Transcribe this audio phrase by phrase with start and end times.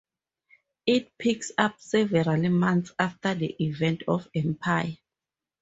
[0.87, 4.95] It picks up several months after the events of "Empire".